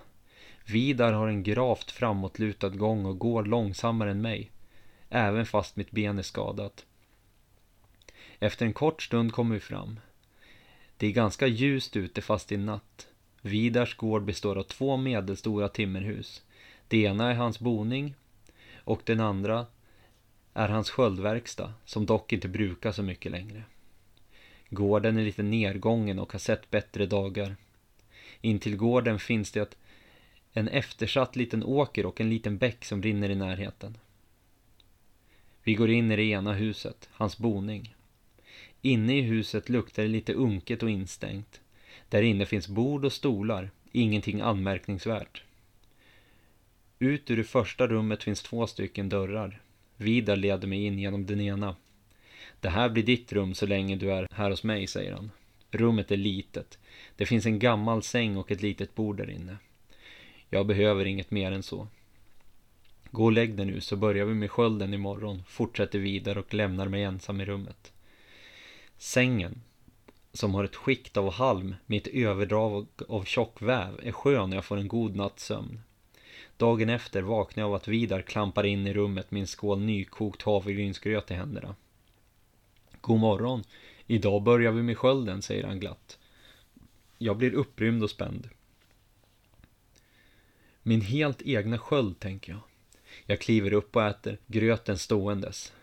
Vidar 0.66 1.14
har 1.14 1.28
en 1.28 1.44
gravt 1.44 1.92
framåtlutad 1.92 2.70
gång 2.70 3.06
och 3.06 3.20
går 3.20 3.44
långsammare 3.46 4.12
än 4.12 4.22
mig, 4.22 4.52
även 5.10 5.46
fast 5.46 5.76
mitt 5.76 5.92
ben 5.92 6.20
är 6.20 6.24
skadat. 6.24 6.86
Efter 8.40 8.66
en 8.66 8.74
kort 8.74 9.04
stund 9.04 9.34
kommer 9.34 9.54
vi 9.54 9.60
fram. 9.60 10.00
Det 10.98 11.08
är 11.08 11.12
ganska 11.12 11.48
ljust 11.48 11.96
ute 11.96 12.22
fast 12.22 12.50
det 12.50 12.56
är 12.56 12.60
natt. 12.60 13.08
Vidars 13.46 13.96
gård 13.96 14.24
består 14.24 14.58
av 14.58 14.64
två 14.64 14.98
medelstora 14.98 15.70
timmerhus. 15.70 16.44
Det 16.88 16.98
ena 16.98 17.32
är 17.32 17.36
hans 17.36 17.60
boning 17.60 18.16
och 18.76 19.02
den 19.06 19.20
andra 19.20 19.66
är 20.54 20.70
hans 20.70 20.90
sköldverkstad, 20.90 21.74
som 21.86 22.06
dock 22.06 22.34
inte 22.34 22.48
brukar 22.48 22.92
så 22.92 23.04
mycket 23.04 23.32
längre. 23.32 23.64
Gården 24.70 25.18
är 25.18 25.26
lite 25.26 25.44
nedgången 25.44 26.20
och 26.20 26.32
har 26.32 26.40
sett 26.40 26.70
bättre 26.70 27.06
dagar. 27.06 27.56
Intill 28.42 28.78
gården 28.78 29.20
finns 29.20 29.52
det 29.52 29.76
en 30.54 30.68
eftersatt 30.68 31.36
liten 31.36 31.64
åker 31.64 32.06
och 32.06 32.22
en 32.22 32.30
liten 32.30 32.58
bäck 32.58 32.86
som 32.86 33.04
rinner 33.04 33.30
i 33.30 33.36
närheten. 33.36 33.98
Vi 35.64 35.74
går 35.74 35.90
in 35.90 36.12
i 36.12 36.16
det 36.16 36.24
ena 36.24 36.54
huset, 36.54 37.10
hans 37.12 37.38
boning. 37.38 37.96
Inne 38.82 39.18
i 39.18 39.22
huset 39.22 39.70
luktar 39.70 40.04
det 40.04 40.10
lite 40.10 40.34
unket 40.34 40.84
och 40.84 40.90
instängt. 40.90 41.62
Där 42.10 42.22
inne 42.22 42.46
finns 42.46 42.68
bord 42.68 43.06
och 43.06 43.14
stolar, 43.14 43.70
ingenting 43.92 44.42
anmärkningsvärt. 44.42 45.44
Ut 47.00 47.32
ur 47.32 47.38
det 47.38 47.44
första 47.44 47.88
rummet 47.88 48.24
finns 48.24 48.42
två 48.42 48.68
stycken 48.68 49.10
dörrar. 49.10 49.62
Vidar 49.98 50.36
leder 50.36 50.68
mig 50.68 50.86
in 50.86 51.00
genom 51.00 51.26
den 51.26 51.42
ena. 51.42 51.76
Det 52.60 52.70
här 52.70 52.90
blir 52.90 53.04
ditt 53.04 53.34
rum 53.34 53.54
så 53.54 53.66
länge 53.66 53.96
du 53.96 54.12
är 54.12 54.28
här 54.32 54.50
hos 54.50 54.64
mig, 54.64 54.88
säger 54.88 55.14
han. 55.14 55.32
Rummet 55.72 56.12
är 56.12 56.18
litet. 56.18 56.80
Det 57.16 57.26
finns 57.26 57.46
en 57.46 57.60
gammal 57.60 58.04
säng 58.04 58.38
och 58.38 58.52
ett 58.52 58.62
litet 58.62 58.96
bord 58.96 59.18
där 59.18 59.30
inne. 59.30 59.58
Jag 60.50 60.68
behöver 60.68 61.06
inget 61.06 61.32
mer 61.32 61.52
än 61.52 61.64
så. 61.64 61.88
Gå 63.12 63.26
och 63.26 63.32
lägg 63.32 63.56
dig 63.56 63.66
nu 63.66 63.82
så 63.82 63.96
börjar 63.96 64.26
vi 64.26 64.34
med 64.34 64.52
skölden 64.52 64.94
imorgon, 64.94 65.44
fortsätter 65.48 66.00
Vidar 66.00 66.38
och 66.38 66.54
lämnar 66.54 66.88
mig 66.88 67.04
ensam 67.04 67.42
i 67.42 67.46
rummet. 67.46 67.92
Sängen, 68.98 69.62
som 70.36 70.56
har 70.56 70.64
ett 70.64 70.76
skikt 70.76 71.18
av 71.18 71.32
halm 71.32 71.76
med 71.86 71.98
ett 71.98 72.14
överdrag 72.14 72.88
av 73.08 73.24
tjock 73.24 73.62
väv, 73.62 74.00
är 74.04 74.12
skön 74.12 74.50
och 74.50 74.56
jag 74.56 74.66
får 74.66 74.78
en 74.78 74.88
god 74.88 75.16
natts 75.16 75.46
sömn. 75.46 75.82
Dagen 76.58 76.90
efter 76.90 77.22
vaknar 77.22 77.64
jag 77.64 77.68
av 77.68 77.76
att 77.76 77.88
Vidar 77.88 78.22
klampar 78.22 78.66
in 78.66 78.88
i 78.88 78.94
rummet 78.94 79.32
med 79.32 79.42
en 79.42 79.48
skål 79.48 79.80
nykokt 79.80 80.42
havregrynsgröt 80.42 81.32
i 81.32 81.34
händerna. 81.34 81.76
God 83.02 83.20
morgon. 83.20 83.64
Idag 84.08 84.44
börjar 84.44 84.72
vi 84.72 84.84
med 84.84 84.98
skölden, 84.98 85.42
säger 85.42 85.64
han 85.64 85.80
glatt. 85.80 86.20
Jag 87.18 87.38
blir 87.38 87.54
upprymd 87.54 88.04
och 88.04 88.10
spänd. 88.10 88.50
Min 90.84 91.02
helt 91.02 91.42
egna 91.42 91.78
sköld, 91.78 92.20
tänker 92.20 92.52
jag. 92.52 92.62
Jag 93.26 93.42
kliver 93.42 93.74
upp 93.74 93.96
och 93.96 94.04
äter 94.04 94.38
gröten 94.48 94.98
ståendes. 94.98 95.74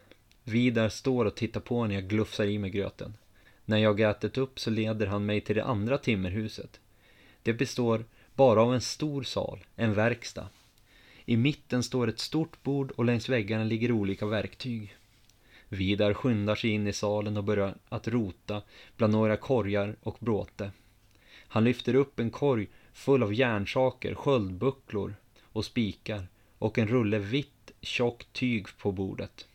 Vidar 0.45 0.89
står 0.89 1.25
och 1.25 1.35
tittar 1.35 1.61
på 1.61 1.87
när 1.87 1.95
jag 1.95 2.09
glufsar 2.09 2.45
i 2.45 2.59
mig 2.59 2.71
gröten. 2.71 3.17
När 3.73 3.79
jag 3.79 4.01
ätit 4.01 4.39
upp 4.39 4.61
så 4.61 4.71
leder 4.71 5.07
han 5.07 5.27
mig 5.27 5.41
till 5.41 5.57
det 5.57 5.65
andra 5.65 5.99
timmerhuset. 5.99 6.81
Det 7.43 7.53
består 7.53 8.05
bara 8.35 8.63
av 8.63 8.75
en 8.75 8.81
stor 8.81 9.23
sal, 9.23 9.65
en 9.77 9.95
verkstad. 9.95 10.49
I 11.25 11.37
mitten 11.37 11.83
står 11.83 12.09
ett 12.09 12.19
stort 12.19 12.63
bord 12.63 12.91
och 12.91 13.05
längs 13.05 13.29
väggarna 13.29 13.65
ligger 13.65 13.93
olika 13.93 14.27
verktyg. 14.27 14.97
Vidar 15.69 16.15
skyndar 16.15 16.55
sig 16.55 16.71
in 16.71 16.87
i 16.87 16.93
salen 16.93 17.37
och 17.37 17.45
börjar 17.45 17.75
att 17.89 18.09
rota 18.09 18.63
bland 18.97 19.13
några 19.13 19.37
korgar 19.37 19.97
och 20.03 20.17
bråte. 20.21 20.71
Han 21.49 21.65
lyfter 21.65 21.95
upp 21.95 22.21
en 22.21 22.31
korg 22.31 22.69
full 22.93 23.23
av 23.23 23.35
järnsaker, 23.35 24.15
sköldbucklor 24.15 25.15
och 25.43 25.65
spikar 25.65 26.27
och 26.59 26.79
en 26.79 26.89
rulle 26.89 27.19
vitt 27.19 27.71
tjockt 27.81 28.33
tyg 28.33 28.67
på 28.79 28.93
bordet. 28.93 29.47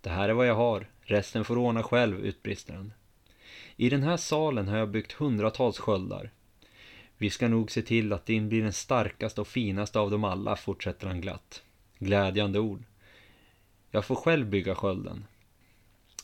Det 0.00 0.10
här 0.10 0.28
är 0.28 0.32
vad 0.32 0.46
jag 0.46 0.54
har, 0.54 0.86
resten 1.02 1.44
får 1.44 1.58
ordna 1.58 1.82
själv, 1.82 2.20
utbrister 2.20 2.74
han. 2.74 2.92
I 3.80 3.88
den 3.88 4.02
här 4.02 4.16
salen 4.16 4.68
har 4.68 4.76
jag 4.76 4.90
byggt 4.90 5.12
hundratals 5.12 5.78
sköldar. 5.78 6.30
Vi 7.18 7.30
ska 7.30 7.48
nog 7.48 7.70
se 7.70 7.82
till 7.82 8.12
att 8.12 8.26
din 8.26 8.48
blir 8.48 8.62
den 8.62 8.72
starkaste 8.72 9.40
och 9.40 9.48
finaste 9.48 9.98
av 10.00 10.10
dem 10.10 10.24
alla, 10.24 10.56
fortsätter 10.56 11.06
han 11.06 11.20
glatt. 11.20 11.62
Glädjande 11.98 12.58
ord. 12.58 12.82
Jag 13.90 14.04
får 14.04 14.14
själv 14.14 14.46
bygga 14.46 14.74
skölden. 14.74 15.24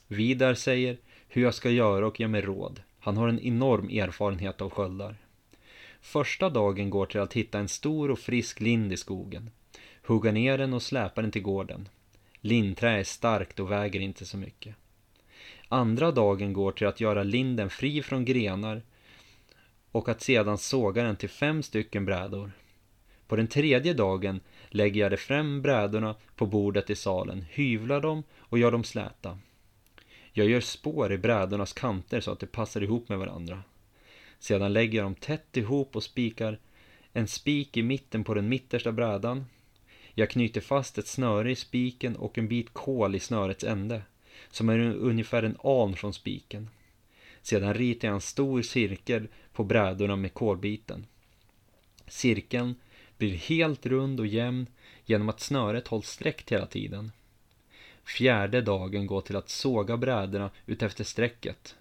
Vidar 0.09 0.55
säger 0.55 0.99
hur 1.29 1.43
jag 1.43 1.55
ska 1.55 1.71
göra 1.71 2.07
och 2.07 2.21
ger 2.21 2.29
mig 2.29 2.41
råd. 2.41 2.83
Han 2.99 3.17
har 3.17 3.29
en 3.29 3.41
enorm 3.41 3.89
erfarenhet 3.89 4.61
av 4.61 4.71
sköldar. 4.71 5.17
Första 6.01 6.51
dagen 6.51 6.91
går 6.91 7.07
till 7.07 7.21
att 7.21 7.33
hitta 7.33 7.59
en 7.59 7.69
stor 7.69 8.11
och 8.11 8.19
frisk 8.19 8.61
lind 8.61 8.93
i 8.93 8.97
skogen. 8.97 9.51
Hugga 10.03 10.33
ner 10.33 10.59
den 10.59 10.73
och 10.73 10.83
släpa 10.83 11.23
den 11.23 11.31
till 11.31 11.43
gården. 11.43 11.89
Lindträ 12.41 12.91
är 12.91 13.05
starkt 13.05 13.61
och 13.61 13.71
väger 13.71 14.01
inte 14.01 14.27
så 14.27 14.37
mycket. 14.37 14.75
Andra 15.69 16.11
dagen 16.11 16.53
går 16.53 16.73
till 16.73 16.87
att 16.87 17.01
göra 17.01 17.23
linden 17.23 17.71
fri 17.71 18.03
från 18.03 18.25
grenar 18.25 18.83
och 19.93 20.09
att 20.09 20.23
sedan 20.23 20.59
såga 20.59 21.03
den 21.03 21.17
till 21.17 21.29
fem 21.29 21.63
stycken 21.63 22.05
brädor. 22.05 22.53
På 23.27 23.37
den 23.37 23.47
tredje 23.47 23.95
dagen 23.95 24.41
lägger 24.69 25.01
jag 25.01 25.11
de 25.11 25.17
fem 25.17 25.63
brädorna 25.63 26.15
på 26.37 26.47
bordet 26.47 26.91
i 26.91 26.95
salen, 26.95 27.45
hyvlar 27.51 28.01
dem 28.01 28.23
och 28.37 28.59
gör 28.59 28.73
dem 28.73 28.85
släta. 28.85 29.39
Jag 30.33 30.47
gör 30.47 30.61
spår 30.61 31.13
i 31.13 31.19
brädornas 31.19 31.73
kanter 31.73 32.21
så 32.21 32.33
att 32.33 32.41
de 32.41 32.47
passar 32.47 32.83
ihop 32.83 33.09
med 33.09 33.19
varandra. 33.19 33.63
Sedan 34.39 34.73
lägger 34.73 34.99
jag 34.99 35.05
dem 35.05 35.15
tätt 35.15 35.57
ihop 35.57 35.97
och 35.97 36.03
spikar 36.03 36.59
en 37.13 37.29
spik 37.29 37.77
i 37.77 37.83
mitten 37.83 38.25
på 38.25 38.35
den 38.35 38.49
mittersta 38.49 38.93
brädan. 38.93 39.45
Jag 40.15 40.31
knyter 40.31 40.61
fast 40.61 40.99
ett 40.99 41.07
snöre 41.07 41.51
i 41.51 41.57
spiken 41.57 42.17
och 42.17 42.39
en 42.39 42.49
bit 42.49 42.73
kol 42.73 43.15
i 43.15 43.21
snörets 43.21 43.65
ände, 43.65 44.03
som 44.51 44.69
är 44.69 44.79
ungefär 44.79 45.43
en 45.43 45.57
aln 45.65 45.97
från 45.97 46.13
spiken. 46.13 46.69
Sedan 47.43 47.75
ritar 47.75 48.09
jag 48.09 48.15
en 48.15 48.21
stor 48.21 48.63
cirkel 48.63 49.29
på 49.53 49.65
brädorna 49.65 50.17
med 50.17 50.35
kolbiten. 50.35 51.07
Cirkeln 52.07 52.75
blir 53.19 53.35
helt 53.35 53.87
rund 53.87 54.21
och 54.21 54.27
jämn 54.27 54.67
genom 55.05 55.29
att 55.29 55.41
snöret 55.41 55.89
hålls 55.89 56.09
sträckt 56.09 56.53
hela 56.53 56.67
tiden. 56.67 57.13
Fjärde 58.05 58.61
dagen 58.61 59.07
går 59.07 59.21
till 59.21 59.37
att 59.37 59.49
såga 59.49 59.97
brädorna 59.97 60.51
utefter 60.67 61.05
strecket. 61.05 61.77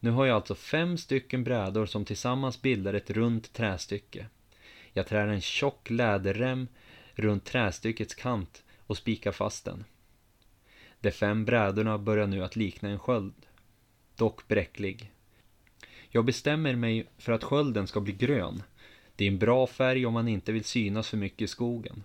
Nu 0.00 0.10
har 0.10 0.26
jag 0.26 0.34
alltså 0.34 0.54
fem 0.54 0.98
stycken 0.98 1.44
brädor 1.44 1.86
som 1.86 2.04
tillsammans 2.04 2.62
bildar 2.62 2.94
ett 2.94 3.10
runt 3.10 3.52
trästycke. 3.52 4.26
Jag 4.92 5.06
trär 5.06 5.28
en 5.28 5.40
tjock 5.40 5.90
läderrem 5.90 6.68
runt 7.14 7.44
trästyckets 7.44 8.14
kant 8.14 8.62
och 8.78 8.96
spikar 8.96 9.32
fast 9.32 9.64
den. 9.64 9.84
De 11.02 11.10
fem 11.10 11.44
brädorna 11.44 11.98
börjar 11.98 12.26
nu 12.26 12.44
att 12.44 12.56
likna 12.56 12.88
en 12.88 12.98
sköld, 12.98 13.46
dock 14.16 14.48
bräcklig. 14.48 15.10
Jag 16.10 16.24
bestämmer 16.24 16.76
mig 16.76 17.06
för 17.18 17.32
att 17.32 17.44
skölden 17.44 17.86
ska 17.86 18.00
bli 18.00 18.12
grön. 18.12 18.62
Det 19.16 19.24
är 19.24 19.28
en 19.28 19.38
bra 19.38 19.66
färg 19.66 20.06
om 20.06 20.12
man 20.12 20.28
inte 20.28 20.52
vill 20.52 20.64
synas 20.64 21.08
för 21.08 21.16
mycket 21.16 21.42
i 21.42 21.46
skogen. 21.46 22.04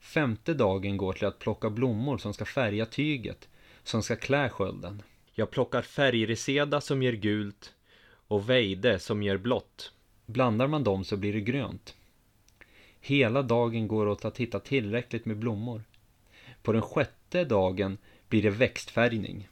Femte 0.00 0.54
dagen 0.54 0.96
går 0.96 1.12
till 1.12 1.26
att 1.26 1.38
plocka 1.38 1.70
blommor 1.70 2.18
som 2.18 2.34
ska 2.34 2.44
färga 2.44 2.86
tyget, 2.86 3.48
som 3.82 4.02
ska 4.02 4.16
klä 4.16 4.48
skölden. 4.48 5.02
Jag 5.32 5.50
plockar 5.50 5.82
färgreseda 5.82 6.80
som 6.80 7.02
ger 7.02 7.12
gult 7.12 7.74
och 8.28 8.50
vejde 8.50 8.98
som 8.98 9.22
ger 9.22 9.36
blått. 9.36 9.92
Blandar 10.26 10.66
man 10.66 10.84
dem 10.84 11.04
så 11.04 11.16
blir 11.16 11.32
det 11.32 11.40
grönt. 11.40 11.94
Hela 13.00 13.42
dagen 13.42 13.88
går 13.88 14.06
åt 14.06 14.24
att 14.24 14.38
hitta 14.38 14.60
tillräckligt 14.60 15.24
med 15.24 15.36
blommor. 15.36 15.82
På 16.62 16.72
den 16.72 16.82
sjätte 16.82 17.44
dagen 17.44 17.98
blir 18.28 18.42
det 18.42 18.50
växtfärgning. 18.50 19.48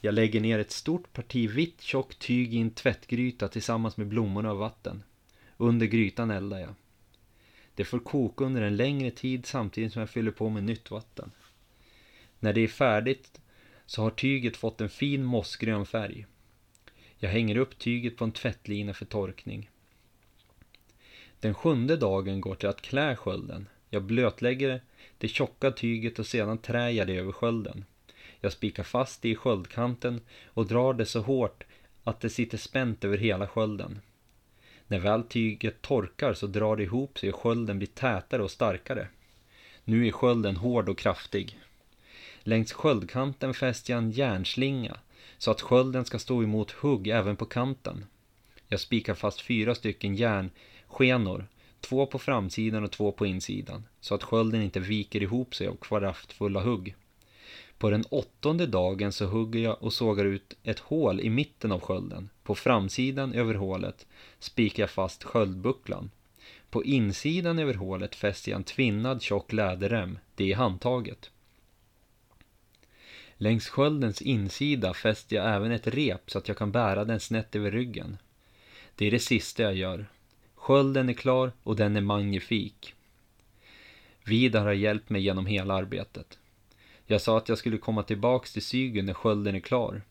Jag 0.00 0.14
lägger 0.14 0.40
ner 0.40 0.58
ett 0.58 0.70
stort 0.70 1.12
parti 1.12 1.50
vitt 1.50 1.80
tjockt 1.80 2.18
tyg 2.18 2.54
i 2.54 2.58
en 2.58 2.70
tvättgryta 2.70 3.48
tillsammans 3.48 3.96
med 3.96 4.06
blommorna 4.06 4.52
och 4.52 4.58
vatten. 4.58 5.02
Under 5.56 5.86
grytan 5.86 6.30
eldar 6.30 6.58
jag. 6.58 6.74
Det 7.74 7.84
får 7.84 7.98
koka 7.98 8.44
under 8.44 8.62
en 8.62 8.76
längre 8.76 9.10
tid 9.10 9.46
samtidigt 9.46 9.92
som 9.92 10.00
jag 10.00 10.10
fyller 10.10 10.30
på 10.30 10.48
med 10.48 10.64
nytt 10.64 10.90
vatten. 10.90 11.30
När 12.38 12.52
det 12.52 12.60
är 12.60 12.68
färdigt 12.68 13.40
så 13.86 14.02
har 14.02 14.10
tyget 14.10 14.56
fått 14.56 14.80
en 14.80 14.88
fin 14.88 15.24
mossgrön 15.24 15.86
färg. 15.86 16.26
Jag 17.18 17.30
hänger 17.30 17.56
upp 17.56 17.78
tyget 17.78 18.16
på 18.16 18.24
en 18.24 18.32
tvättlina 18.32 18.94
för 18.94 19.04
torkning. 19.04 19.70
Den 21.40 21.54
sjunde 21.54 21.96
dagen 21.96 22.40
går 22.40 22.54
till 22.54 22.68
att 22.68 22.82
klä 22.82 23.16
skölden. 23.16 23.68
Jag 23.90 24.02
blötlägger 24.02 24.80
det 25.18 25.28
tjocka 25.28 25.70
tyget 25.70 26.18
och 26.18 26.26
sedan 26.26 26.58
trär 26.58 26.88
jag 26.88 27.06
det 27.06 27.16
över 27.16 27.32
skölden. 27.32 27.84
Jag 28.40 28.52
spikar 28.52 28.82
fast 28.82 29.22
det 29.22 29.28
i 29.28 29.36
sköldkanten 29.36 30.20
och 30.46 30.66
drar 30.66 30.94
det 30.94 31.06
så 31.06 31.20
hårt 31.20 31.64
att 32.04 32.20
det 32.20 32.30
sitter 32.30 32.58
spänt 32.58 33.04
över 33.04 33.18
hela 33.18 33.46
skölden. 33.46 34.00
När 34.86 34.98
väl 34.98 35.22
tyget 35.22 35.82
torkar 35.82 36.34
så 36.34 36.46
drar 36.46 36.76
det 36.76 36.82
ihop 36.82 37.18
sig 37.18 37.32
och 37.32 37.40
skölden 37.40 37.78
blir 37.78 37.88
tätare 37.88 38.42
och 38.42 38.50
starkare. 38.50 39.08
Nu 39.84 40.06
är 40.06 40.12
skölden 40.12 40.56
hård 40.56 40.88
och 40.88 40.98
kraftig. 40.98 41.58
Längs 42.42 42.72
sköldkanten 42.72 43.54
fäster 43.54 43.92
jag 43.92 44.02
en 44.02 44.10
järnslinga 44.10 44.96
så 45.38 45.50
att 45.50 45.60
skölden 45.60 46.04
ska 46.04 46.18
stå 46.18 46.42
emot 46.42 46.70
hugg 46.70 47.08
även 47.08 47.36
på 47.36 47.44
kanten. 47.44 48.04
Jag 48.68 48.80
spikar 48.80 49.14
fast 49.14 49.40
fyra 49.40 49.74
stycken 49.74 50.14
järnskenor, 50.14 51.46
två 51.80 52.06
på 52.06 52.18
framsidan 52.18 52.84
och 52.84 52.90
två 52.90 53.12
på 53.12 53.26
insidan, 53.26 53.84
så 54.00 54.14
att 54.14 54.22
skölden 54.22 54.62
inte 54.62 54.80
viker 54.80 55.22
ihop 55.22 55.54
sig 55.54 55.68
av 55.68 55.76
kraftfulla 55.80 56.60
hugg. 56.60 56.94
På 57.78 57.90
den 57.90 58.04
åttonde 58.10 58.66
dagen 58.66 59.12
så 59.12 59.26
hugger 59.26 59.60
jag 59.60 59.82
och 59.82 59.92
sågar 59.92 60.24
ut 60.24 60.56
ett 60.62 60.78
hål 60.78 61.20
i 61.20 61.30
mitten 61.30 61.72
av 61.72 61.80
skölden. 61.80 62.28
På 62.42 62.54
framsidan 62.54 63.32
över 63.32 63.54
hålet 63.54 64.06
spikar 64.38 64.82
jag 64.82 64.90
fast 64.90 65.24
sköldbucklan. 65.24 66.10
På 66.70 66.84
insidan 66.84 67.58
över 67.58 67.74
hålet 67.74 68.14
fäster 68.14 68.50
jag 68.50 68.56
en 68.56 68.64
tvinnad 68.64 69.22
tjock 69.22 69.52
läderrem, 69.52 70.18
det 70.34 70.52
är 70.52 70.56
handtaget. 70.56 71.30
Längs 73.36 73.68
sköldens 73.68 74.22
insida 74.22 74.94
fäster 74.94 75.36
jag 75.36 75.54
även 75.54 75.72
ett 75.72 75.86
rep 75.86 76.30
så 76.30 76.38
att 76.38 76.48
jag 76.48 76.56
kan 76.56 76.72
bära 76.72 77.04
den 77.04 77.20
snett 77.20 77.56
över 77.56 77.70
ryggen. 77.70 78.16
Det 78.94 79.06
är 79.06 79.10
det 79.10 79.18
sista 79.18 79.62
jag 79.62 79.74
gör. 79.74 80.06
Skölden 80.60 81.08
är 81.08 81.12
klar 81.12 81.52
och 81.62 81.76
den 81.76 81.96
är 81.96 82.00
magnifik. 82.00 82.94
Vidar 84.24 84.64
har 84.64 84.72
hjälpt 84.72 85.10
mig 85.10 85.22
genom 85.22 85.46
hela 85.46 85.74
arbetet. 85.74 86.38
Jag 87.06 87.20
sa 87.20 87.38
att 87.38 87.48
jag 87.48 87.58
skulle 87.58 87.78
komma 87.78 88.02
tillbaks 88.02 88.52
till 88.52 88.62
Sygen 88.62 89.06
när 89.06 89.14
skölden 89.14 89.54
är 89.54 89.60
klar. 89.60 90.02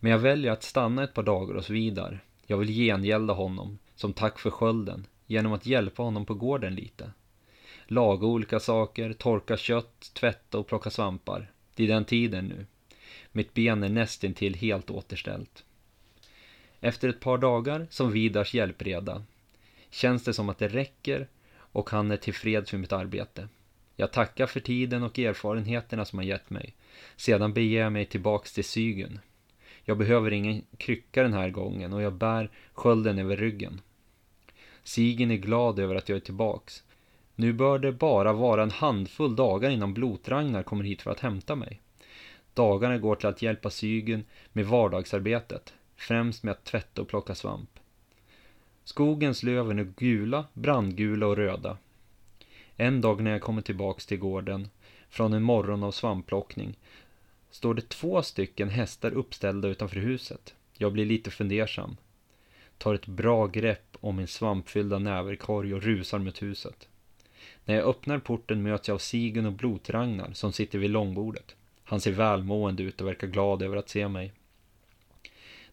Men 0.00 0.12
jag 0.12 0.18
väljer 0.18 0.52
att 0.52 0.62
stanna 0.62 1.04
ett 1.04 1.14
par 1.14 1.22
dagar 1.22 1.54
hos 1.54 1.70
Vidar. 1.70 2.20
Jag 2.46 2.56
vill 2.56 2.68
gengälda 2.68 3.34
honom, 3.34 3.78
som 3.94 4.12
tack 4.12 4.38
för 4.38 4.50
skölden, 4.50 5.06
genom 5.26 5.52
att 5.52 5.66
hjälpa 5.66 6.02
honom 6.02 6.26
på 6.26 6.34
gården 6.34 6.74
lite. 6.74 7.12
Laga 7.86 8.26
olika 8.26 8.60
saker, 8.60 9.12
torka 9.12 9.56
kött, 9.56 10.10
tvätta 10.14 10.58
och 10.58 10.66
plocka 10.66 10.90
svampar. 10.90 11.50
Det 11.74 11.84
är 11.84 11.88
den 11.88 12.04
tiden 12.04 12.46
nu. 12.46 12.66
Mitt 13.32 13.54
ben 13.54 13.82
är 13.82 13.88
nästintill 13.88 14.54
helt 14.54 14.90
återställt. 14.90 15.64
Efter 16.80 17.08
ett 17.08 17.20
par 17.20 17.38
dagar 17.38 17.86
som 17.90 18.12
Vidars 18.12 18.54
hjälpreda 18.54 19.22
känns 19.92 20.24
det 20.24 20.34
som 20.34 20.48
att 20.48 20.58
det 20.58 20.68
räcker 20.68 21.28
och 21.54 21.90
han 21.90 22.10
är 22.10 22.16
tillfreds 22.16 22.72
med 22.72 22.80
mitt 22.80 22.92
arbete. 22.92 23.48
Jag 23.96 24.12
tackar 24.12 24.46
för 24.46 24.60
tiden 24.60 25.02
och 25.02 25.18
erfarenheterna 25.18 26.04
som 26.04 26.18
han 26.18 26.26
gett 26.26 26.50
mig. 26.50 26.74
Sedan 27.16 27.52
beger 27.52 27.80
jag 27.80 27.92
mig 27.92 28.06
tillbaks 28.06 28.52
till 28.52 28.64
Sygen. 28.64 29.18
Jag 29.84 29.98
behöver 29.98 30.32
ingen 30.32 30.62
krycka 30.76 31.22
den 31.22 31.32
här 31.32 31.50
gången 31.50 31.92
och 31.92 32.02
jag 32.02 32.12
bär 32.12 32.50
skölden 32.72 33.18
över 33.18 33.36
ryggen. 33.36 33.80
Sigen 34.82 35.30
är 35.30 35.36
glad 35.36 35.78
över 35.78 35.94
att 35.94 36.08
jag 36.08 36.16
är 36.16 36.20
tillbaks. 36.20 36.82
Nu 37.34 37.52
bör 37.52 37.78
det 37.78 37.92
bara 37.92 38.32
vara 38.32 38.62
en 38.62 38.70
handfull 38.70 39.36
dagar 39.36 39.70
innan 39.70 39.94
Blotragnar 39.94 40.62
kommer 40.62 40.84
hit 40.84 41.02
för 41.02 41.10
att 41.10 41.20
hämta 41.20 41.56
mig. 41.56 41.80
Dagarna 42.54 42.98
går 42.98 43.16
till 43.16 43.28
att 43.28 43.42
hjälpa 43.42 43.70
Sygen 43.70 44.24
med 44.52 44.66
vardagsarbetet, 44.66 45.74
främst 45.96 46.42
med 46.42 46.52
att 46.52 46.64
tvätta 46.64 47.02
och 47.02 47.08
plocka 47.08 47.34
svamp. 47.34 47.71
Skogens 48.84 49.42
löv 49.42 49.70
är 49.70 49.74
nu 49.74 49.92
gula, 49.96 50.44
brandgula 50.54 51.26
och 51.26 51.36
röda. 51.36 51.78
En 52.76 53.00
dag 53.00 53.22
när 53.22 53.30
jag 53.30 53.42
kommer 53.42 53.62
tillbaks 53.62 54.06
till 54.06 54.18
gården 54.18 54.68
från 55.08 55.32
en 55.32 55.42
morgon 55.42 55.82
av 55.82 55.90
svampplockning 55.90 56.76
står 57.50 57.74
det 57.74 57.88
två 57.88 58.22
stycken 58.22 58.68
hästar 58.68 59.14
uppställda 59.14 59.68
utanför 59.68 60.00
huset. 60.00 60.54
Jag 60.76 60.92
blir 60.92 61.06
lite 61.06 61.30
fundersam. 61.30 61.96
Tar 62.78 62.94
ett 62.94 63.06
bra 63.06 63.46
grepp 63.46 63.96
om 64.00 64.16
min 64.16 64.26
svampfyllda 64.26 64.98
näverkorg 64.98 65.74
och 65.74 65.82
rusar 65.82 66.18
mot 66.18 66.42
huset. 66.42 66.88
När 67.64 67.74
jag 67.74 67.84
öppnar 67.84 68.18
porten 68.18 68.62
möts 68.62 68.88
jag 68.88 68.94
av 68.94 68.98
Sigen 68.98 69.46
och 69.46 69.52
Blotragnar 69.52 70.32
som 70.32 70.52
sitter 70.52 70.78
vid 70.78 70.90
långbordet. 70.90 71.56
Han 71.84 72.00
ser 72.00 72.12
välmående 72.12 72.82
ut 72.82 73.00
och 73.00 73.06
verkar 73.06 73.26
glad 73.26 73.62
över 73.62 73.76
att 73.76 73.88
se 73.88 74.08
mig. 74.08 74.32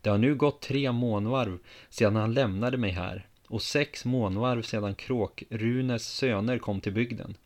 Det 0.01 0.09
har 0.09 0.17
nu 0.17 0.35
gått 0.35 0.61
tre 0.61 0.91
månvarv 0.91 1.59
sedan 1.89 2.15
han 2.15 2.33
lämnade 2.33 2.77
mig 2.77 2.91
här 2.91 3.27
och 3.47 3.61
sex 3.61 4.05
månvarv 4.05 4.61
sedan 4.61 4.95
Kråk-Runes 4.95 5.99
söner 5.99 6.57
kom 6.57 6.81
till 6.81 6.93
bygden. 6.93 7.37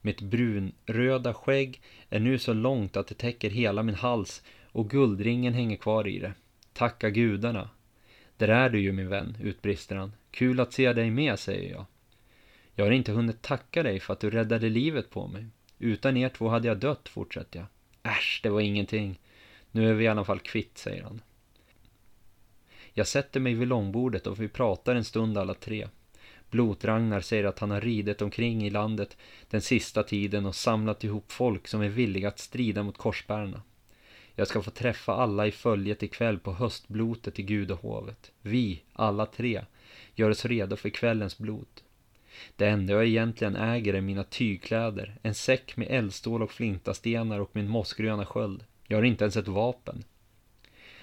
Mitt 0.00 0.20
brunröda 0.20 1.34
skägg 1.34 1.80
är 2.10 2.20
nu 2.20 2.38
så 2.38 2.52
långt 2.52 2.96
att 2.96 3.06
det 3.06 3.14
täcker 3.14 3.50
hela 3.50 3.82
min 3.82 3.94
hals 3.94 4.42
och 4.72 4.90
guldringen 4.90 5.54
hänger 5.54 5.76
kvar 5.76 6.08
i 6.08 6.18
det. 6.18 6.34
Tacka 6.72 7.10
gudarna. 7.10 7.70
Där 8.36 8.48
är 8.48 8.70
du 8.70 8.80
ju 8.80 8.92
min 8.92 9.08
vän, 9.08 9.36
utbrister 9.40 9.96
han. 9.96 10.12
Kul 10.30 10.60
att 10.60 10.72
se 10.72 10.92
dig 10.92 11.10
med, 11.10 11.38
säger 11.38 11.70
jag. 11.70 11.84
Jag 12.74 12.84
har 12.84 12.92
inte 12.92 13.12
hunnit 13.12 13.42
tacka 13.42 13.82
dig 13.82 14.00
för 14.00 14.12
att 14.12 14.20
du 14.20 14.30
räddade 14.30 14.68
livet 14.68 15.10
på 15.10 15.26
mig. 15.26 15.46
Utan 15.78 16.16
er 16.16 16.28
två 16.28 16.48
hade 16.48 16.68
jag 16.68 16.78
dött, 16.78 17.08
fortsätter 17.08 17.58
jag. 17.58 17.66
Äsch, 18.12 18.40
det 18.42 18.48
var 18.48 18.60
ingenting. 18.60 19.20
Nu 19.70 19.90
är 19.90 19.94
vi 19.94 20.04
i 20.04 20.08
alla 20.08 20.24
fall 20.24 20.38
kvitt, 20.38 20.78
säger 20.78 21.02
han. 21.02 21.22
Jag 22.94 23.06
sätter 23.06 23.40
mig 23.40 23.54
vid 23.54 23.68
långbordet 23.68 24.26
och 24.26 24.40
vi 24.40 24.48
pratar 24.48 24.94
en 24.94 25.04
stund 25.04 25.38
alla 25.38 25.54
tre. 25.54 25.88
Blotragnar 26.50 27.20
säger 27.20 27.44
att 27.44 27.58
han 27.58 27.70
har 27.70 27.80
ridit 27.80 28.22
omkring 28.22 28.66
i 28.66 28.70
landet 28.70 29.16
den 29.50 29.60
sista 29.60 30.02
tiden 30.02 30.46
och 30.46 30.54
samlat 30.54 31.04
ihop 31.04 31.32
folk 31.32 31.68
som 31.68 31.82
är 31.82 31.88
villiga 31.88 32.28
att 32.28 32.38
strida 32.38 32.82
mot 32.82 32.98
korsbärarna. 32.98 33.62
Jag 34.34 34.48
ska 34.48 34.62
få 34.62 34.70
träffa 34.70 35.12
alla 35.12 35.46
i 35.46 35.50
följet 35.50 36.02
ikväll 36.02 36.38
på 36.38 36.52
höstblotet 36.52 37.38
i 37.38 37.42
gudahovet. 37.42 38.32
Vi, 38.42 38.82
alla 38.92 39.26
tre, 39.26 39.64
gör 40.14 40.30
oss 40.30 40.44
redo 40.44 40.76
för 40.76 40.88
kvällens 40.88 41.38
blot. 41.38 41.84
Det 42.56 42.68
enda 42.68 42.92
jag 42.92 43.06
egentligen 43.06 43.56
äger 43.56 43.94
är 43.94 44.00
mina 44.00 44.24
tygkläder, 44.24 45.16
en 45.22 45.34
säck 45.34 45.76
med 45.76 45.88
eldstål 45.90 46.42
och 46.42 46.50
flintastenar 46.50 47.38
och 47.40 47.50
min 47.52 47.68
mossgröna 47.68 48.26
sköld. 48.26 48.64
Jag 48.86 48.98
har 48.98 49.04
inte 49.04 49.24
ens 49.24 49.36
ett 49.36 49.48
vapen. 49.48 50.04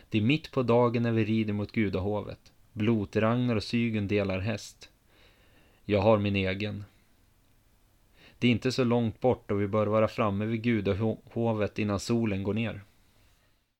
Det 0.10 0.18
är 0.18 0.22
mitt 0.22 0.52
på 0.52 0.64
dagen 0.64 1.04
när 1.04 1.12
vi 1.12 1.26
rider 1.26 1.54
mot 1.54 1.72
gudahovet. 1.72 2.52
Blotragnar 2.74 3.56
och 3.56 3.64
Sygen 3.64 4.08
delar 4.08 4.40
häst. 4.40 4.90
Jag 5.86 6.02
har 6.02 6.18
min 6.18 6.36
egen. 6.36 6.84
Det 8.40 8.48
är 8.48 8.52
inte 8.52 8.72
så 8.72 8.84
långt 8.84 9.20
bort 9.20 9.52
och 9.52 9.62
vi 9.62 9.68
bör 9.68 9.88
vara 9.88 10.08
framme 10.08 10.46
vid 10.46 10.62
gudahovet 10.62 11.80
innan 11.80 12.00
solen 12.00 12.44
går 12.44 12.54
ner. 12.54 12.82